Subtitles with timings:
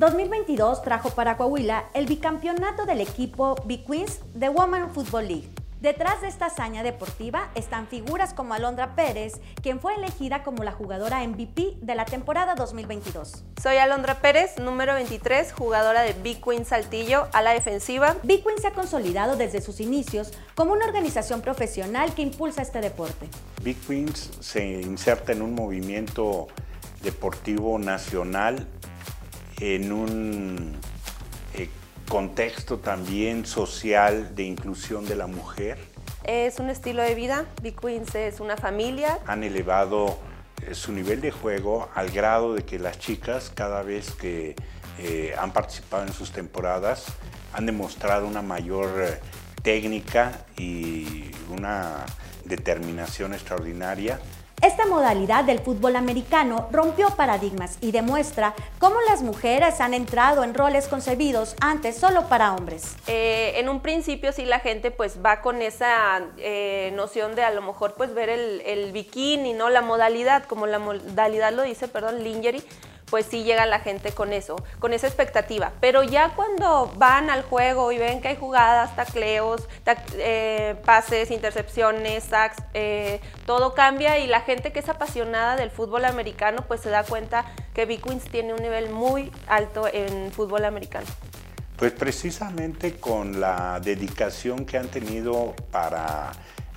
[0.00, 5.50] 2022 trajo para Coahuila el bicampeonato del equipo Big Queens de Women Football League.
[5.82, 10.72] Detrás de esta hazaña deportiva están figuras como Alondra Pérez, quien fue elegida como la
[10.72, 13.44] jugadora MVP de la temporada 2022.
[13.62, 18.16] Soy Alondra Pérez, número 23, jugadora de Big Queen Saltillo a la defensiva.
[18.22, 22.80] Big Queen se ha consolidado desde sus inicios como una organización profesional que impulsa este
[22.80, 23.28] deporte.
[23.62, 26.48] Big Queens se inserta en un movimiento
[27.02, 28.66] deportivo nacional
[29.60, 30.76] en un
[31.54, 31.68] eh,
[32.08, 35.78] contexto también social de inclusión de la mujer.
[36.24, 39.18] Es un estilo de vida, Big Queens es una familia.
[39.26, 40.18] Han elevado
[40.66, 44.56] eh, su nivel de juego al grado de que las chicas cada vez que
[44.98, 47.06] eh, han participado en sus temporadas
[47.52, 49.18] han demostrado una mayor
[49.62, 52.06] técnica y una
[52.44, 54.20] determinación extraordinaria
[54.62, 60.52] esta modalidad del fútbol americano rompió paradigmas y demuestra cómo las mujeres han entrado en
[60.52, 62.96] roles concebidos antes solo para hombres.
[63.06, 67.50] Eh, en un principio sí la gente pues va con esa eh, noción de a
[67.50, 69.70] lo mejor pues ver el, el bikini, ¿no?
[69.70, 72.62] La modalidad, como la modalidad lo dice, perdón, lingerie,
[73.10, 75.72] pues sí llega la gente con eso, con esa expectativa.
[75.80, 79.68] Pero ya cuando van al juego y ven que hay jugadas, tacleos,
[80.14, 86.04] eh, pases, intercepciones, sacks, eh, todo cambia y la gente que es apasionada del fútbol
[86.04, 87.44] americano pues se da cuenta
[87.74, 91.06] que Queens tiene un nivel muy alto en fútbol americano.
[91.76, 96.32] Pues precisamente con la dedicación que han tenido para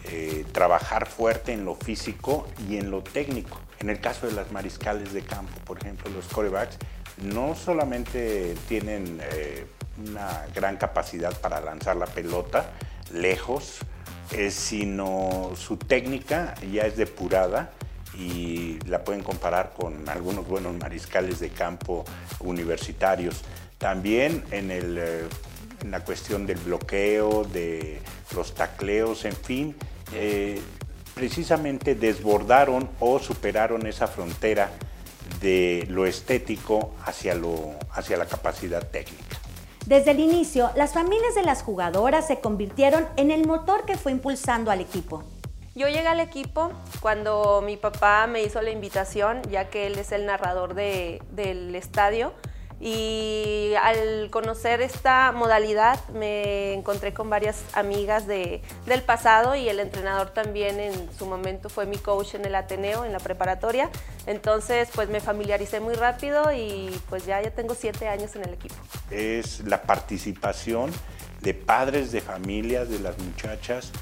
[0.05, 3.57] eh, trabajar fuerte en lo físico y en lo técnico.
[3.79, 6.77] En el caso de las mariscales de campo, por ejemplo, los corebacks,
[7.21, 9.65] no solamente tienen eh,
[10.05, 12.71] una gran capacidad para lanzar la pelota
[13.13, 13.79] lejos,
[14.31, 17.71] eh, sino su técnica ya es depurada
[18.17, 22.03] y la pueden comparar con algunos buenos mariscales de campo
[22.39, 23.41] universitarios.
[23.77, 28.01] También en, en la cuestión del bloqueo, de
[28.35, 29.75] los tacleos, en fin,
[30.13, 30.61] eh,
[31.13, 34.71] precisamente desbordaron o superaron esa frontera
[35.41, 39.37] de lo estético hacia, lo, hacia la capacidad técnica.
[39.85, 44.11] Desde el inicio, las familias de las jugadoras se convirtieron en el motor que fue
[44.11, 45.23] impulsando al equipo.
[45.75, 46.71] Yo llegué al equipo
[47.01, 52.31] cuando mi papá me hizo la invitación, ya que él es el narrador del estadio
[52.85, 59.79] y al conocer esta modalidad me encontré con varias amigas de, del pasado y el
[59.79, 63.89] entrenador también en su momento fue mi coach en el Ateneo, en la preparatoria.
[64.25, 68.53] Entonces pues me familiaricé muy rápido y pues ya, ya tengo siete años en el
[68.53, 68.75] equipo.
[69.09, 70.91] Es la participación
[71.39, 73.93] de padres de familias de las muchachas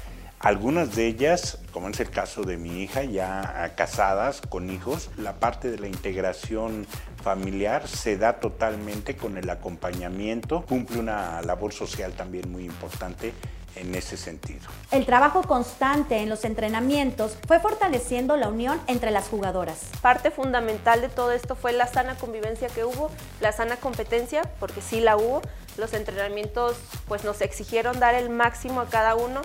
[0.42, 5.34] algunas de ellas, como es el caso de mi hija, ya casadas con hijos, la
[5.34, 6.84] parte de la integración
[7.22, 13.32] familiar se da totalmente con el acompañamiento, cumple una labor social también muy importante
[13.76, 14.68] en ese sentido.
[14.90, 19.78] El trabajo constante en los entrenamientos fue fortaleciendo la unión entre las jugadoras.
[20.02, 23.10] Parte fundamental de todo esto fue la sana convivencia que hubo,
[23.40, 25.40] la sana competencia, porque sí la hubo.
[25.78, 26.76] Los entrenamientos
[27.08, 29.40] pues nos exigieron dar el máximo a cada uno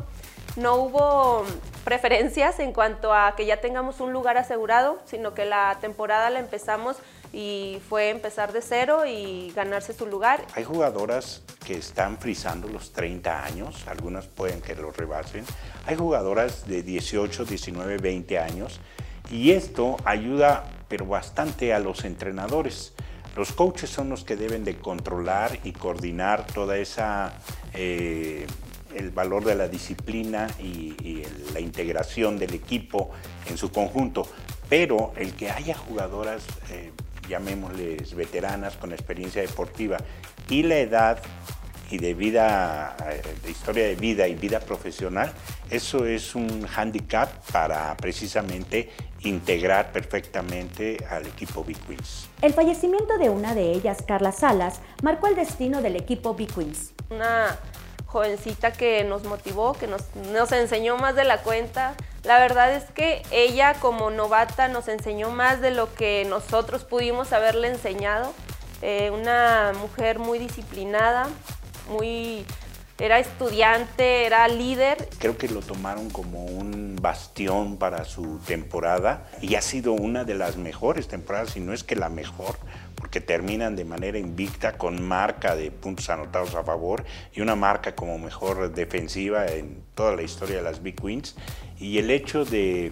[0.55, 1.45] no hubo
[1.83, 6.39] preferencias en cuanto a que ya tengamos un lugar asegurado, sino que la temporada la
[6.39, 6.97] empezamos
[7.33, 10.45] y fue empezar de cero y ganarse su lugar.
[10.55, 15.45] Hay jugadoras que están frisando los 30 años, algunas pueden que lo rebasen.
[15.85, 18.79] Hay jugadoras de 18, 19, 20 años
[19.29, 22.93] y esto ayuda pero bastante a los entrenadores.
[23.35, 27.33] Los coaches son los que deben de controlar y coordinar toda esa
[27.73, 28.47] eh,
[28.97, 33.09] el valor de la disciplina y, la integración del equipo
[33.49, 34.27] en su conjunto,
[34.69, 36.91] pero el que haya jugadoras, eh,
[37.27, 39.97] llamémosles veteranas con experiencia deportiva
[40.49, 41.19] y la edad
[41.89, 45.31] y de vida, eh, de historia de vida y vida profesional,
[45.69, 48.89] eso es un handicap para precisamente
[49.21, 52.27] integrar perfectamente al equipo Big Queens.
[52.41, 56.93] El fallecimiento de una de ellas, Carla Salas, marcó el destino del equipo Big Queens.
[57.09, 57.57] Una
[58.07, 61.95] jovencita que nos motivó, que nos, nos enseñó más de la cuenta.
[62.23, 67.31] La verdad es que ella como novata nos enseñó más de lo que nosotros pudimos
[67.33, 68.33] haberle enseñado.
[68.81, 71.27] Eh, una mujer muy disciplinada,
[71.89, 72.45] muy
[72.99, 75.07] era estudiante, era líder.
[75.19, 80.33] Creo que lo tomaron como un bastión para su temporada y ha sido una de
[80.33, 82.57] las mejores temporadas, si no es que la mejor,
[82.97, 87.95] porque terminan de manera invicta con marca de puntos anotados a favor y una marca
[87.95, 91.35] como mejor defensiva en toda la historia de las Big Queens.
[91.79, 92.91] Y el hecho de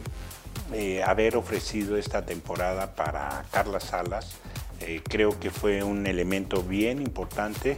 [0.73, 4.35] eh, haber ofrecido esta temporada para Carla Salas,
[4.79, 7.77] eh, creo que fue un elemento bien importante,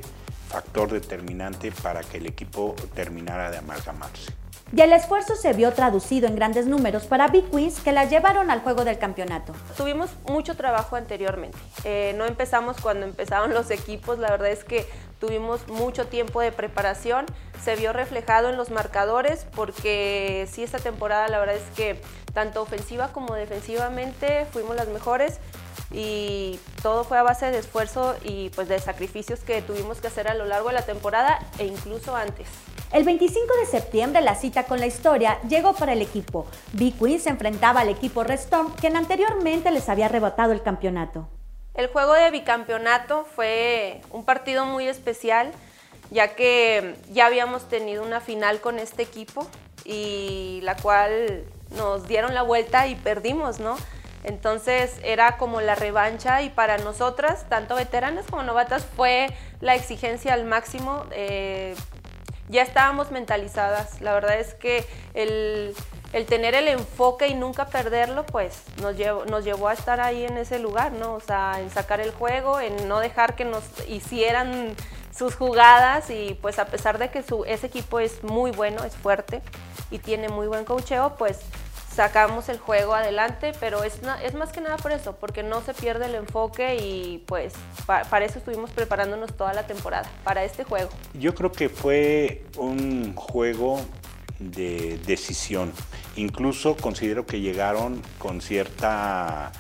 [0.50, 4.47] factor determinante para que el equipo terminara de amalgamarse.
[4.76, 8.52] Y el esfuerzo se vio traducido en grandes números para Big Queens que la llevaron
[8.52, 9.54] al juego del campeonato.
[9.78, 11.58] Tuvimos mucho trabajo anteriormente.
[11.86, 14.86] Eh, no empezamos cuando empezaron los equipos, la verdad es que
[15.20, 17.26] tuvimos mucho tiempo de preparación,
[17.64, 22.02] se vio reflejado en los marcadores porque sí esta temporada la verdad es que
[22.34, 25.40] tanto ofensiva como defensivamente fuimos las mejores
[25.92, 30.28] y todo fue a base de esfuerzo y pues de sacrificios que tuvimos que hacer
[30.28, 32.48] a lo largo de la temporada e incluso antes.
[32.94, 36.48] El 25 de septiembre la cita con la historia llegó para el equipo.
[36.72, 41.28] Big Queen se enfrentaba al equipo Restorm, quien anteriormente les había arrebatado el campeonato.
[41.74, 45.52] El juego de bicampeonato fue un partido muy especial,
[46.12, 49.46] ya que ya habíamos tenido una final con este equipo
[49.84, 51.44] y la cual
[51.76, 53.76] nos dieron la vuelta y perdimos, ¿no?
[54.24, 59.28] Entonces era como la revancha y para nosotras, tanto veteranas como novatas, fue
[59.60, 61.04] la exigencia al máximo.
[61.12, 61.76] Eh,
[62.48, 64.02] ya estábamos mentalizadas.
[64.02, 65.76] La verdad es que el,
[66.28, 70.38] tener el enfoque y nunca perderlo, pues nos llevó, nos llevó a estar ahí en
[70.38, 71.16] ese lugar, ¿no?
[71.16, 74.76] O sea, en sacar el juego, en no dejar que nos hicieran
[75.16, 78.96] sus jugadas y pues a pesar de que su, ese equipo es muy bueno, es
[78.96, 79.42] fuerte
[79.90, 81.40] y tiene muy buen cocheo, pues
[81.98, 84.04] sacamos el juego adelante, pero es,
[84.36, 87.54] más que nada por eso, porque no se pierde el enfoque y pues
[87.88, 90.90] para eso estuvimos preparándonos toda la temporada, para este juego.
[91.16, 93.82] Yo creo que fue un juego
[94.38, 95.74] de decisión.
[96.16, 99.52] Incluso considero que llegaron con cierta...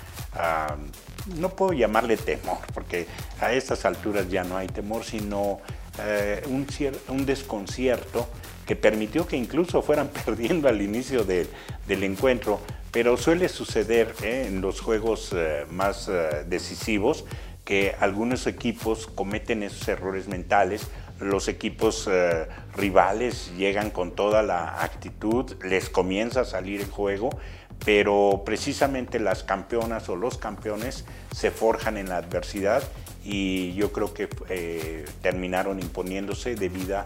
[1.37, 3.07] no puedo llamarle temor, porque
[3.41, 5.59] a estas alturas ya no hay temor, sino
[5.99, 6.67] eh, un,
[7.09, 8.27] un desconcierto
[8.67, 11.47] que permitió que incluso fueran perdiendo al inicio del
[12.03, 12.59] encuentro,
[12.91, 14.45] pero suele suceder ¿eh?
[14.47, 17.25] en los juegos eh, más eh, decisivos
[17.63, 20.88] que algunos equipos cometen esos errores mentales,
[21.19, 22.07] los equipos
[22.75, 27.31] rivales llegan con toda la actitud, les comienza a salir el juego,
[27.87, 32.83] pero precisamente las campeonas o los campeones se forjan en la adversidad
[33.23, 34.27] y yo creo que
[35.21, 37.01] terminaron imponiéndose debido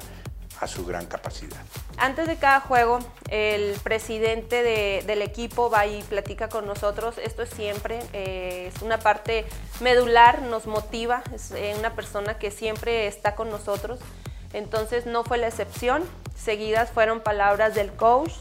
[0.59, 1.61] a su gran capacidad.
[1.97, 2.97] Antes de cada juego,
[3.29, 4.63] el presidente
[5.05, 7.19] del equipo va y platica con nosotros.
[7.19, 9.45] Esto es siempre, eh, es una parte
[9.81, 13.99] medular, nos motiva, es eh, una persona que siempre está con nosotros.
[14.51, 16.01] Entonces no fue la excepción.
[16.35, 18.31] Seguidas fueron palabras del coach,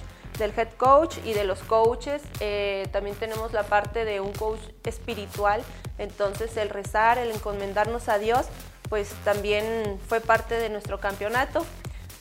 [0.41, 2.21] del head coach y de los coaches.
[2.41, 5.63] Eh, también tenemos la parte de un coach espiritual.
[5.99, 8.47] Entonces el rezar, el encomendarnos a Dios,
[8.89, 11.65] pues también fue parte de nuestro campeonato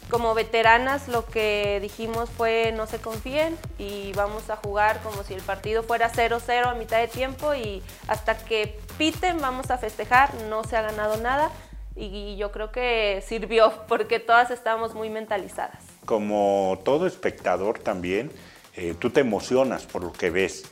[0.09, 5.35] como veteranas lo que dijimos fue no se confíen y vamos a jugar como si
[5.35, 10.33] el partido fuera 0-0 a mitad de tiempo y hasta que piten vamos a festejar,
[10.49, 11.51] no se ha ganado nada
[11.95, 15.98] y yo creo que sirvió porque todas estábamos muy mentalizadas.
[16.09, 18.31] Como todo espectador también,
[18.75, 20.63] eh, tú te emocionas por lo que ves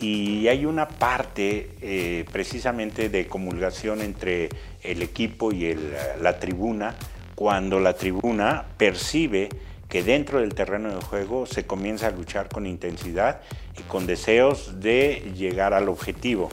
[0.00, 4.48] y hay una parte eh, precisamente de comulgación entre
[4.82, 5.76] el equipo y
[6.22, 6.94] la tribuna
[7.34, 9.50] cuando la tribuna percibe
[9.86, 13.42] que dentro del terreno de juego se comienza a luchar con intensidad
[13.78, 16.48] y con deseos de llegar al objetivo.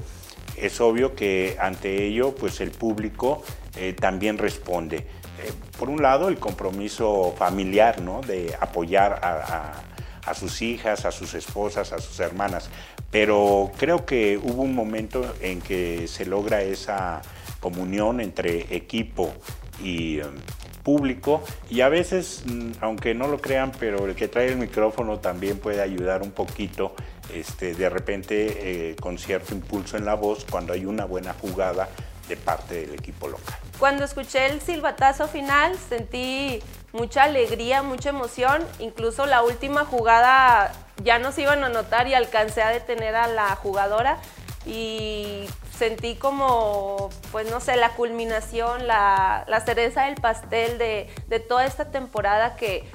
[0.57, 3.41] Es obvio que ante ello pues el público
[3.77, 5.07] eh, también responde.
[5.39, 8.21] Eh, por un lado el compromiso familiar ¿no?
[8.21, 12.69] de apoyar a, sus hijas, a sus esposas, a sus hermanas,
[13.11, 17.21] pero creo que hubo un momento en que se logra esa
[17.59, 19.33] comunión entre equipo
[19.83, 20.21] y,
[20.83, 25.19] público y a veces, mm, aunque no lo crean, pero el que trae el micrófono
[25.19, 26.93] también puede ayudar un poquito
[27.33, 31.89] este, de repente eh, con cierto impulso en la voz cuando hay una buena jugada
[32.27, 33.62] de parte del equipo local.
[33.83, 36.63] Cuando escuché el silbatazo final sentí
[36.93, 40.71] mucha alegría, mucha emoción, incluso la última jugada
[41.03, 44.19] ya nos iban a notar y alcancé a detener a la jugadora.
[44.65, 51.91] Y sentí como, pues no sé, la culminación, la, cereza del pastel de, toda esta
[51.91, 52.87] temporada que,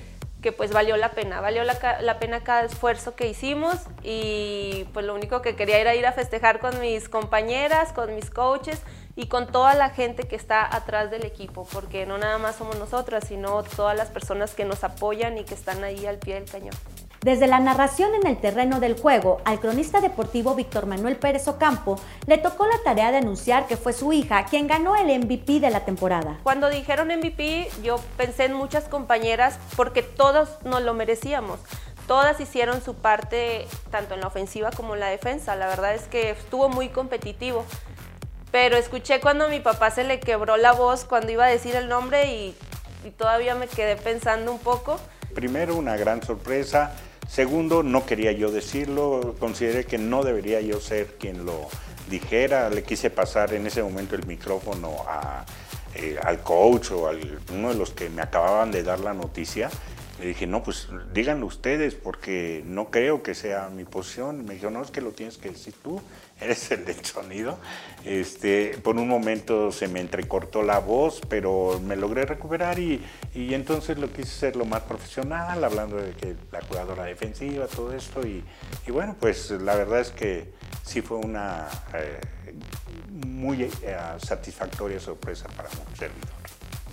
[0.57, 5.43] pues valió la pena, valió la, pena cada esfuerzo que hicimos y pues lo único
[5.43, 8.81] que quería era ir a festejar con mis compañeras, con mis coaches
[9.19, 12.79] y con toda la gente que está atrás del equipo, porque no nada más somos
[12.79, 16.45] nosotras, sino todas las personas que nos apoyan y que están ahí al pie del
[16.49, 16.75] cañón.
[17.21, 21.99] Desde la narración en el terreno del juego, al cronista deportivo Víctor Manuel Pérez Ocampo
[22.27, 25.71] le tocó la tarea de anunciar que fue su hija quien ganó el MVP de
[25.71, 26.39] la temporada.
[26.45, 31.59] Cuando dijeron MVP, yo pensé en muchas compañeras porque todos nos lo merecíamos.
[32.07, 35.57] Todas hicieron su parte tanto en la ofensiva como en la defensa.
[35.57, 37.65] La verdad es que estuvo muy competitivo.
[38.51, 41.89] Pero escuché cuando mi papá se le quebró la voz cuando iba a decir el
[41.89, 42.55] nombre y,
[43.05, 44.99] y todavía me quedé pensando un poco.
[45.35, 46.93] Primero, una gran sorpresa.
[47.29, 51.69] Segundo, no quería yo decirlo, consideré que no debería yo ser quien lo
[52.09, 52.71] dijera.
[52.71, 55.45] Le quise pasar en ese momento el micrófono a,
[55.95, 57.13] eh, al coach o a
[57.53, 59.69] uno de los que me acababan de dar la noticia.
[60.21, 64.45] Le dije, no, pues díganlo ustedes porque no creo que sea mi posición.
[64.45, 66.03] Me dijo, no, es que lo tienes que decir tú,
[66.41, 67.59] eres el del sonido.
[68.05, 73.01] Este, por un momento se me entrecortó la voz, pero me logré recuperar y,
[73.33, 77.93] y entonces lo quise hacer lo más profesional, hablando de que la jugadora defensiva, todo
[77.93, 78.27] esto.
[78.27, 78.43] Y,
[78.87, 82.19] y bueno, pues la verdad es que sí fue una eh,
[83.27, 83.71] muy eh,
[84.19, 86.29] satisfactoria sorpresa para un servidor.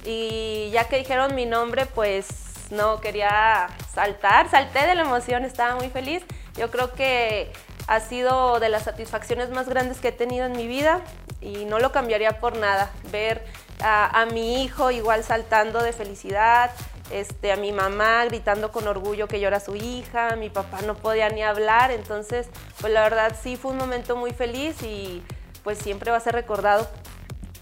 [0.06, 5.76] Y ya que dijeron mi nombre, pues no quería saltar, salté de la emoción, estaba
[5.76, 6.24] muy feliz.
[6.58, 7.52] Yo creo que
[7.88, 11.02] ha sido de las satisfacciones más grandes que he tenido en mi vida
[11.42, 12.92] y no lo cambiaría por nada.
[13.12, 13.44] Ver
[13.82, 16.72] a, mi hijo igual saltando de felicidad,
[17.12, 20.96] este, a mi mamá gritando con orgullo que yo era su hija, mi papá no
[20.96, 22.48] podía ni hablar, entonces
[22.82, 25.22] pues la verdad sí fue un momento muy feliz y
[25.64, 26.88] pues siempre va a ser recordado,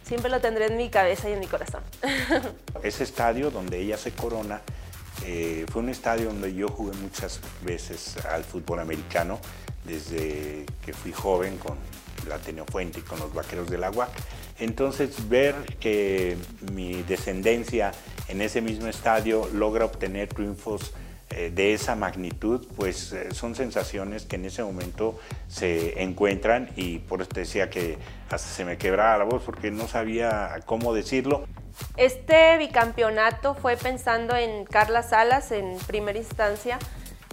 [0.03, 1.83] siempre lo tendré en mi cabeza y en mi corazón.
[2.83, 4.61] Ese estadio donde ella se corona
[5.25, 9.39] eh, fue un estadio donde yo jugué muchas veces al fútbol americano
[9.85, 11.77] desde que fui joven con
[12.27, 14.09] la Ateneo Fuente y con los Vaqueros del Agua.
[14.59, 16.37] Entonces ver que
[16.71, 17.91] mi descendencia
[18.27, 20.93] en ese mismo estadio logra obtener triunfos
[21.29, 26.99] eh, de esa magnitud, pues eh, son sensaciones que en ese momento se encuentran y
[26.99, 27.97] por eso decía que
[28.29, 31.45] hasta se me quebraba la voz porque no sabía cómo decirlo.
[31.97, 36.79] Este bicampeonato fue pensando en Carla Salas en primera instancia,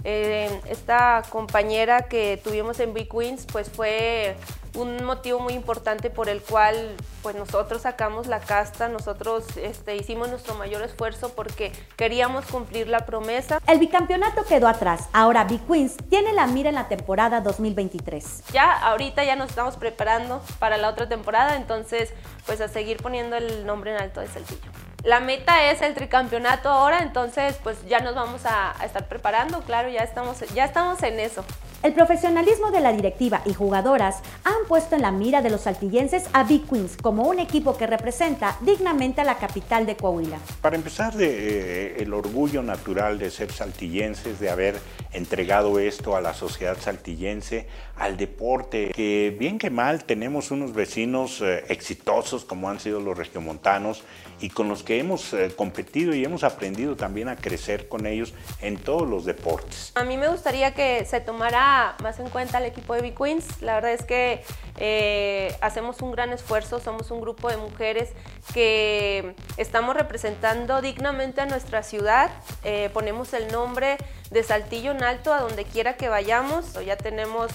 [0.03, 4.35] eh, esta compañera que tuvimos en Big Queens pues fue
[4.75, 10.29] un motivo muy importante por el cual pues nosotros sacamos la casta, nosotros este, hicimos
[10.29, 13.59] nuestro mayor esfuerzo porque queríamos cumplir la promesa.
[13.67, 18.43] El bicampeonato quedó atrás, ahora Big Queens tiene la mira en la temporada 2023.
[18.53, 22.13] Ya ahorita ya nos estamos preparando para la otra temporada, entonces
[22.45, 24.90] pues a seguir poniendo el nombre en alto de Saltillo.
[25.03, 29.89] La meta es el tricampeonato ahora, entonces pues ya nos vamos a, estar preparando, claro,
[29.89, 31.43] ya estamos, ya estamos en eso.
[31.83, 36.25] El profesionalismo de la directiva y jugadoras han puesto en la mira de los saltillenses
[36.31, 40.37] a Big Queens como un equipo que representa dignamente a la capital de Coahuila.
[40.61, 44.75] Para empezar, de, eh, el orgullo natural de ser saltillenses, de haber
[45.11, 47.65] entregado esto a la sociedad saltillense,
[47.97, 53.17] al deporte, que bien que mal tenemos unos vecinos eh, exitosos como han sido los
[53.17, 54.03] regiomontanos
[54.39, 58.35] y con los que hemos eh, competido y hemos aprendido también a crecer con ellos
[58.61, 59.91] en todos los deportes.
[59.95, 61.70] A mí me gustaría que se tomara
[62.01, 63.61] más en cuenta el equipo de B-Queens.
[63.61, 64.43] La verdad es que
[64.77, 68.09] eh, hacemos un gran esfuerzo, somos un grupo de mujeres
[68.53, 72.31] que estamos representando dignamente a nuestra ciudad,
[72.63, 73.97] eh, ponemos el nombre
[74.29, 77.51] de Saltillo en alto a donde quiera que vayamos, ya tenemos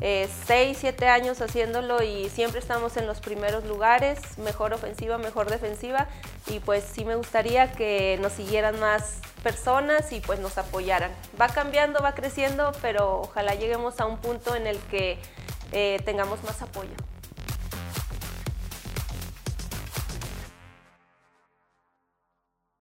[0.00, 5.50] 6, eh, 7 años haciéndolo y siempre estamos en los primeros lugares, mejor ofensiva, mejor
[5.50, 6.08] defensiva
[6.46, 11.10] y pues sí me gustaría que nos siguieran más personas y pues nos apoyaran.
[11.38, 15.18] Va cambiando, va creciendo, pero ojalá lleguemos a un punto en el que
[15.72, 16.94] eh, tengamos más apoyo.